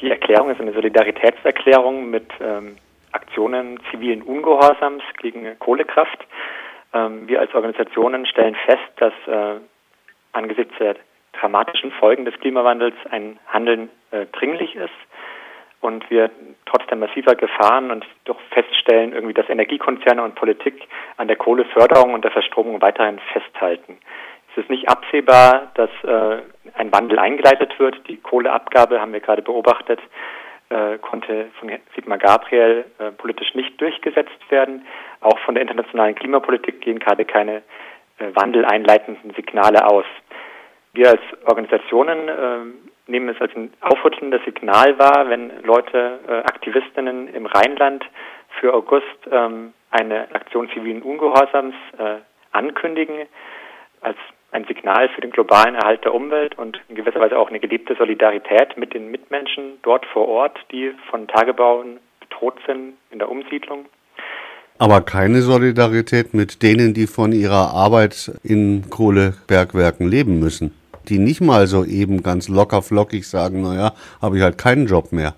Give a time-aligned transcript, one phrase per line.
[0.00, 2.76] Die Erklärung ist eine Solidaritätserklärung mit ähm,
[3.12, 6.18] Aktionen zivilen Ungehorsams gegen Kohlekraft.
[6.94, 9.60] Ähm, wir als Organisationen stellen fest, dass äh,
[10.32, 10.96] angesichts der
[11.38, 14.90] dramatischen Folgen des Klimawandels ein Handeln äh, dringlich ist
[15.80, 16.30] und wir
[16.66, 22.14] trotz der massiver Gefahren und doch feststellen, irgendwie, dass Energiekonzerne und Politik an der Kohleförderung
[22.14, 23.98] und der Verstromung weiterhin festhalten.
[24.50, 26.42] Es ist nicht absehbar, dass äh,
[26.74, 27.96] ein Wandel eingeleitet wird.
[28.08, 30.00] Die Kohleabgabe, haben wir gerade beobachtet,
[30.70, 34.86] äh, konnte von Sigmar Gabriel äh, politisch nicht durchgesetzt werden.
[35.20, 37.62] Auch von der internationalen Klimapolitik gehen gerade keine
[38.18, 40.04] äh, wandeleinleitenden Signale aus.
[40.92, 47.28] Wir als Organisationen äh, nehmen es als ein aufrüttelndes Signal wahr, wenn Leute, äh, Aktivistinnen
[47.34, 48.04] im Rheinland
[48.58, 52.16] für August ähm, eine Aktion zivilen Ungehorsams äh,
[52.52, 53.26] ankündigen,
[54.00, 54.16] als
[54.52, 57.94] ein Signal für den globalen Erhalt der Umwelt und in gewisser Weise auch eine gelebte
[57.94, 63.86] Solidarität mit den Mitmenschen dort vor Ort, die von Tagebauen bedroht sind in der Umsiedlung.
[64.78, 70.74] Aber keine Solidarität mit denen, die von ihrer Arbeit in Kohlebergwerken leben müssen
[71.08, 75.12] die nicht mal so eben ganz locker flockig sagen, naja, habe ich halt keinen Job
[75.12, 75.34] mehr.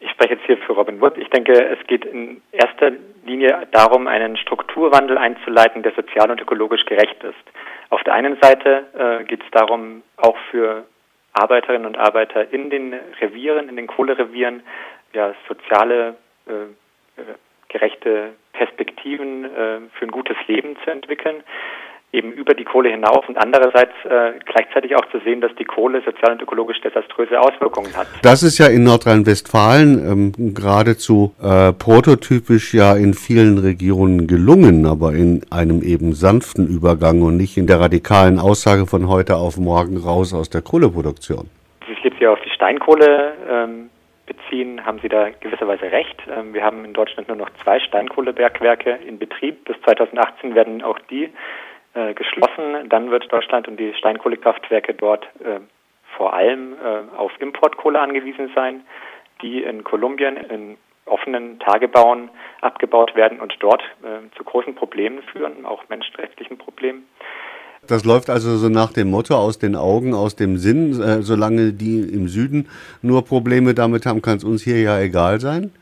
[0.00, 1.18] Ich spreche jetzt hier für Robin Wood.
[1.18, 2.92] Ich denke, es geht in erster
[3.24, 7.44] Linie darum, einen Strukturwandel einzuleiten, der sozial und ökologisch gerecht ist.
[7.90, 10.84] Auf der einen Seite äh, geht es darum, auch für
[11.32, 14.62] Arbeiterinnen und Arbeiter in den Revieren, in den Kohlerevieren,
[15.12, 17.34] ja, soziale, äh, äh
[17.68, 21.42] gerechte Perspektiven äh, für ein gutes Leben zu entwickeln
[22.14, 26.00] eben über die Kohle hinauf und andererseits äh, gleichzeitig auch zu sehen, dass die Kohle
[26.02, 28.06] sozial und ökologisch desaströse Auswirkungen hat.
[28.22, 35.12] Das ist ja in Nordrhein-Westfalen ähm, geradezu äh, prototypisch ja in vielen Regionen gelungen, aber
[35.12, 39.96] in einem eben sanften Übergang und nicht in der radikalen Aussage von heute auf morgen
[39.96, 41.50] raus aus der Kohleproduktion.
[41.86, 43.90] Sie jetzt hier auf die Steinkohle ähm,
[44.26, 46.16] beziehen, haben Sie da gewisserweise recht.
[46.30, 49.64] Ähm, wir haben in Deutschland nur noch zwei Steinkohlebergwerke in Betrieb.
[49.64, 51.30] Bis 2018 werden auch die
[51.94, 52.88] äh, geschlossen.
[52.88, 55.60] Dann wird Deutschland und die Steinkohlekraftwerke dort äh,
[56.16, 58.82] vor allem äh, auf Importkohle angewiesen sein,
[59.42, 65.66] die in Kolumbien in offenen Tagebauen abgebaut werden und dort äh, zu großen Problemen führen,
[65.66, 67.06] auch menschenrechtlichen Problemen.
[67.86, 71.72] Das läuft also so nach dem Motto aus den Augen, aus dem Sinn, äh, solange
[71.72, 72.68] die im Süden
[73.02, 75.72] nur Probleme damit haben, kann es uns hier ja egal sein?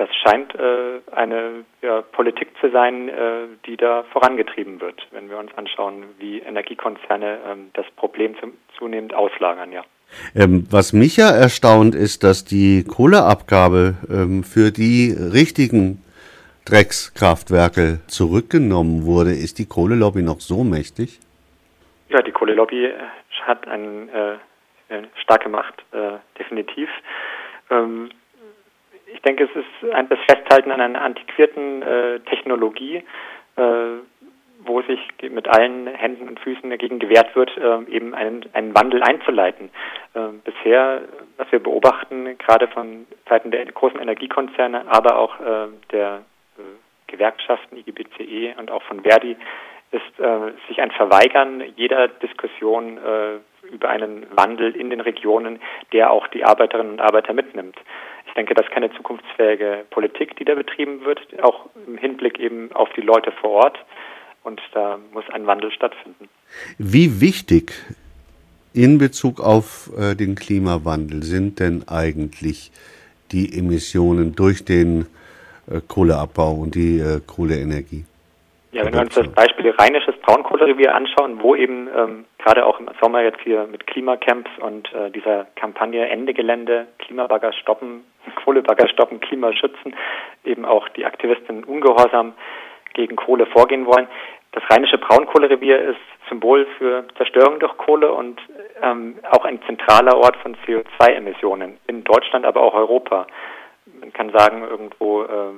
[0.00, 5.36] Das scheint äh, eine ja, Politik zu sein, äh, die da vorangetrieben wird, wenn wir
[5.36, 9.84] uns anschauen, wie Energiekonzerne ähm, das Problem zum, zunehmend auslagern, ja.
[10.34, 16.02] Ähm, was mich ja erstaunt ist, dass die Kohleabgabe ähm, für die richtigen
[16.64, 19.32] Dreckskraftwerke zurückgenommen wurde.
[19.32, 21.20] Ist die Kohlelobby noch so mächtig?
[22.08, 22.88] Ja, die Kohlelobby
[23.42, 24.36] hat ein, äh,
[24.88, 26.88] eine starke Macht, äh, definitiv.
[29.12, 33.02] Ich denke, es ist ein, das Festhalten an einer antiquierten äh, Technologie,
[33.56, 33.62] äh,
[34.62, 35.00] wo sich
[35.30, 39.70] mit allen Händen und Füßen dagegen gewehrt wird, äh, eben einen, einen Wandel einzuleiten.
[40.14, 41.02] Äh, bisher,
[41.38, 46.22] was wir beobachten, gerade von Seiten der großen Energiekonzerne, aber auch äh, der
[46.58, 46.62] äh,
[47.06, 49.36] Gewerkschaften, IGBCE und auch von Verdi,
[49.92, 53.38] ist äh, sich ein Verweigern jeder Diskussion äh,
[53.72, 55.60] über einen Wandel in den Regionen,
[55.92, 57.76] der auch die Arbeiterinnen und Arbeiter mitnimmt.
[58.30, 62.70] Ich denke, das ist keine zukunftsfähige Politik, die da betrieben wird, auch im Hinblick eben
[62.72, 63.78] auf die Leute vor Ort.
[64.44, 66.28] Und da muss ein Wandel stattfinden.
[66.78, 67.72] Wie wichtig
[68.72, 72.70] in Bezug auf äh, den Klimawandel sind denn eigentlich
[73.32, 75.06] die Emissionen durch den
[75.68, 78.04] äh, Kohleabbau und die äh, Kohleenergie?
[78.72, 82.88] Ja, wenn wir uns das Beispiel Rheinisches Braunkohlerevier anschauen, wo eben ähm, gerade auch im
[83.02, 88.04] Sommer jetzt hier mit Klimacamps und äh, dieser Kampagne Ende Gelände, Klimabagger stoppen,
[88.44, 89.94] Kohlebagger stoppen, Klima schützen,
[90.44, 92.34] eben auch die Aktivistinnen ungehorsam
[92.94, 94.08] gegen Kohle vorgehen wollen.
[94.52, 98.40] Das Rheinische Braunkohlerevier ist Symbol für Zerstörung durch Kohle und
[98.82, 103.26] ähm, auch ein zentraler Ort von CO2-Emissionen in Deutschland, aber auch Europa.
[104.00, 105.52] Man kann sagen, irgendwo äh,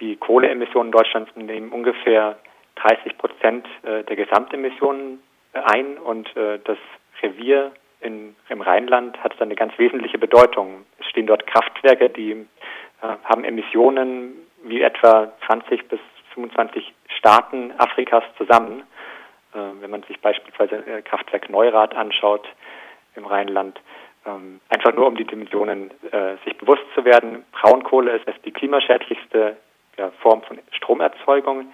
[0.00, 2.36] die Kohleemissionen Deutschlands nehmen ungefähr
[2.76, 5.22] 30 Prozent äh, der Gesamtemissionen
[5.52, 6.78] ein und äh, das
[7.22, 7.72] Revier
[8.04, 10.84] in, im Rheinland hat dann eine ganz wesentliche Bedeutung.
[11.00, 12.46] Es stehen dort Kraftwerke, die
[13.00, 16.00] haben Emissionen wie etwa 20 bis
[16.32, 18.82] 25 Staaten Afrikas zusammen.
[19.52, 22.48] Wenn man sich beispielsweise Kraftwerk Neurath anschaut
[23.14, 23.78] im Rheinland,
[24.26, 25.90] ähm, einfach nur um die Dimensionen
[26.44, 27.44] sich bewusst zu werden.
[27.52, 29.56] Braunkohle ist die klimaschädlichste
[29.98, 31.66] ja, Form von Stromerzeugung.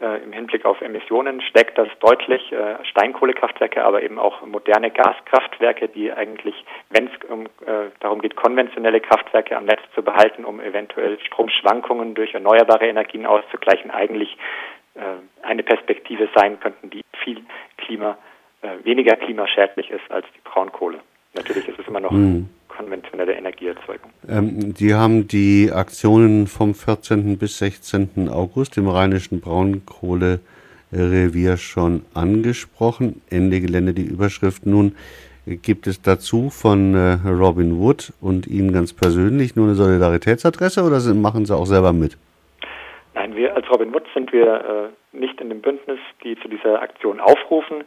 [0.00, 2.52] Äh, im Hinblick auf Emissionen schlägt das deutlich.
[2.52, 6.54] Äh, Steinkohlekraftwerke, aber eben auch moderne Gaskraftwerke, die eigentlich,
[6.90, 12.14] wenn es um, äh, darum geht, konventionelle Kraftwerke am Netz zu behalten, um eventuell Stromschwankungen
[12.14, 14.36] durch erneuerbare Energien auszugleichen, eigentlich
[14.94, 15.00] äh,
[15.42, 17.44] eine Perspektive sein könnten, die viel
[17.76, 18.16] Klima,
[18.62, 21.00] äh, weniger klimaschädlich ist als die Braunkohle.
[21.34, 22.48] Natürlich ist es immer noch mhm.
[22.68, 24.10] konventionelle Energieerzeugung.
[24.28, 27.38] Ähm, die haben die Aktionen vom 14.
[27.38, 28.28] bis 16.
[28.28, 33.22] August im rheinischen Braunkohlerevier schon angesprochen.
[33.30, 34.66] Ende Gelände die Überschrift.
[34.66, 34.96] Nun
[35.46, 41.00] gibt es dazu von äh, Robin Wood und Ihnen ganz persönlich nur eine Solidaritätsadresse oder
[41.14, 42.16] machen Sie auch selber mit?
[43.14, 46.82] Nein, wir als Robin Wood sind wir äh, nicht in dem Bündnis, die zu dieser
[46.82, 47.84] Aktion aufrufen.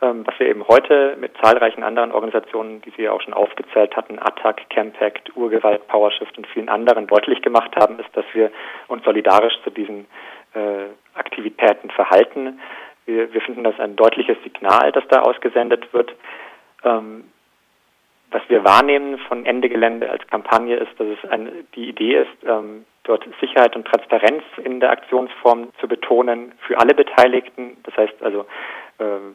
[0.00, 3.96] Ähm, was wir eben heute mit zahlreichen anderen Organisationen, die Sie ja auch schon aufgezählt
[3.96, 8.52] hatten, Attac, Campact, Urgewalt, PowerShift und vielen anderen deutlich gemacht haben, ist, dass wir
[8.86, 10.06] uns solidarisch zu diesen
[10.54, 12.60] äh, Aktivitäten verhalten.
[13.06, 16.14] Wir, wir, finden das ein deutliches Signal, das da ausgesendet wird.
[16.84, 17.24] Ähm,
[18.30, 22.46] was wir wahrnehmen von Ende Gelände als Kampagne ist, dass es eine, die Idee ist,
[22.46, 27.78] ähm, dort Sicherheit und Transparenz in der Aktionsform zu betonen für alle Beteiligten.
[27.84, 28.44] Das heißt also,
[29.00, 29.34] ähm,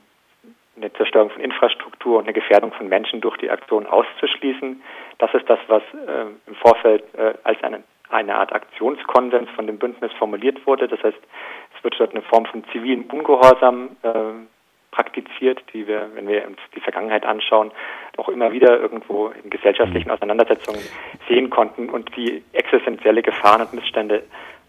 [0.75, 4.81] eine Zerstörung von Infrastruktur und eine Gefährdung von Menschen durch die Aktion auszuschließen.
[5.19, 9.77] Das ist das, was äh, im Vorfeld äh, als eine, eine Art Aktionskonsens von dem
[9.77, 10.87] Bündnis formuliert wurde.
[10.87, 11.19] Das heißt,
[11.77, 14.11] es wird dort eine Form von zivilen Ungehorsam äh,
[14.93, 17.71] praktiziert, die wir, wenn wir uns die Vergangenheit anschauen,
[18.17, 20.13] auch immer wieder irgendwo in gesellschaftlichen mhm.
[20.13, 20.81] Auseinandersetzungen
[21.27, 24.23] sehen konnten und die existenzielle Gefahren und Missstände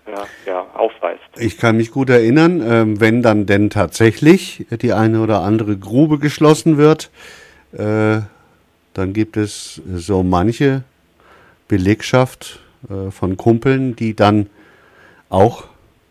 [0.07, 1.23] ja, ja, aufweist.
[1.37, 6.19] Ich kann mich gut erinnern, äh, wenn dann denn tatsächlich die eine oder andere Grube
[6.19, 7.11] geschlossen wird,
[7.73, 8.21] äh,
[8.93, 10.85] dann gibt es so manche
[11.69, 14.49] Belegschaft äh, von Kumpeln, die dann
[15.29, 15.65] auch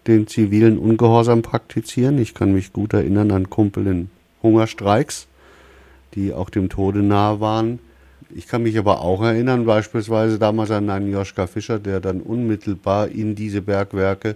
[0.07, 2.17] den zivilen Ungehorsam praktizieren.
[2.17, 4.09] Ich kann mich gut erinnern an Kumpel in
[4.41, 5.27] Hungerstreiks,
[6.15, 7.79] die auch dem Tode nahe waren.
[8.35, 13.07] Ich kann mich aber auch erinnern, beispielsweise damals an einen Joschka Fischer, der dann unmittelbar
[13.07, 14.35] in diese Bergwerke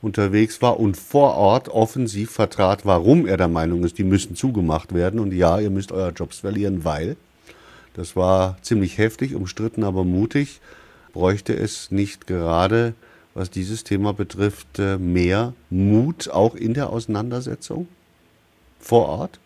[0.00, 4.94] unterwegs war und vor Ort offensiv vertrat, warum er der Meinung ist, die müssen zugemacht
[4.94, 7.16] werden und ja, ihr müsst euer Jobs verlieren, weil.
[7.94, 10.60] Das war ziemlich heftig, umstritten, aber mutig.
[11.12, 12.94] Bräuchte es nicht gerade,
[13.34, 17.88] was dieses Thema betrifft, äh, mehr Mut auch in der Auseinandersetzung
[18.78, 19.40] vor Ort?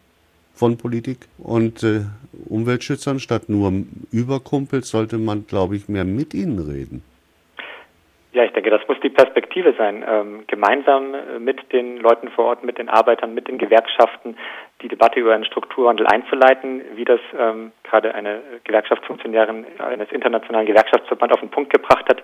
[0.54, 2.02] Von Politik und äh,
[2.48, 3.72] Umweltschützern statt nur
[4.12, 7.02] über Kumpels sollte man, glaube ich, mehr mit ihnen reden.
[8.32, 12.46] Ja, ich denke, das muss die Perspektive sein, ähm, gemeinsam äh, mit den Leuten vor
[12.46, 14.36] Ort, mit den Arbeitern, mit den Gewerkschaften
[14.80, 21.34] die Debatte über einen Strukturwandel einzuleiten, wie das ähm, gerade eine Gewerkschaftsfunktionärin eines internationalen Gewerkschaftsverbands
[21.34, 22.22] auf den Punkt gebracht hat.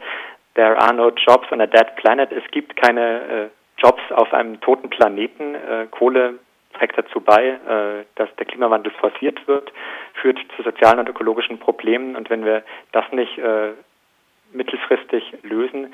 [0.55, 2.33] There are no jobs on a dead planet.
[2.33, 5.55] Es gibt keine äh, Jobs auf einem toten Planeten.
[5.55, 6.39] Äh, Kohle
[6.79, 9.73] trägt dazu bei, äh, dass der Klimawandel forciert wird,
[10.15, 12.17] führt zu sozialen und ökologischen Problemen.
[12.17, 13.73] Und wenn wir das nicht äh,
[14.53, 15.93] mittelfristig lösen,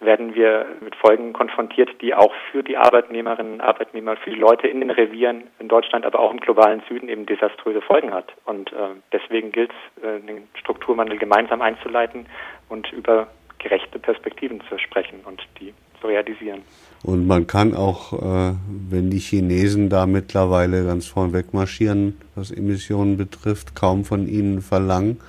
[0.00, 4.66] werden wir mit Folgen konfrontiert, die auch für die Arbeitnehmerinnen und Arbeitnehmer, für die Leute
[4.68, 8.32] in den Revieren in Deutschland, aber auch im globalen Süden eben desaströse Folgen hat.
[8.44, 12.26] Und äh, deswegen gilt es, den Strukturwandel gemeinsam einzuleiten
[12.68, 13.28] und über
[13.58, 15.72] gerechte Perspektiven zu sprechen und die
[16.04, 16.62] realisieren.
[17.02, 18.54] Und man kann auch, äh,
[18.90, 25.20] wenn die Chinesen da mittlerweile ganz vornweg marschieren, was Emissionen betrifft, kaum von ihnen verlangen,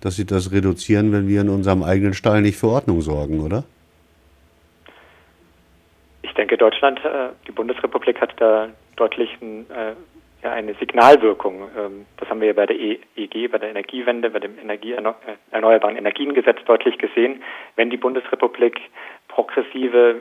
[0.00, 3.64] dass sie das reduzieren, wenn wir in unserem eigenen Stall nicht für Ordnung sorgen, oder?
[6.22, 9.94] Ich denke, Deutschland, äh, die Bundesrepublik hat da deutlich ein, äh,
[10.42, 11.62] ja, eine Signalwirkung.
[11.76, 14.94] Ähm, das haben wir ja bei der EEG, bei der Energiewende, bei dem Energie,
[15.50, 17.42] Erneuerbaren Energiengesetz deutlich gesehen.
[17.76, 18.80] Wenn die Bundesrepublik
[19.80, 20.20] progressive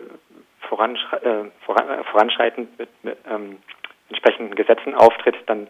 [0.68, 3.58] voranschre äh, voran, äh, voranschreitend mit, mit ähm,
[4.10, 5.68] entsprechenden Gesetzen auftritt, dann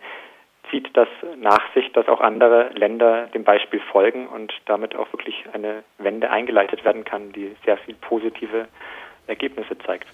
[0.69, 5.45] zieht das nach sich, dass auch andere Länder dem Beispiel folgen und damit auch wirklich
[5.53, 8.67] eine Wende eingeleitet werden kann, die sehr viel positive
[9.27, 10.07] Ergebnisse zeigt.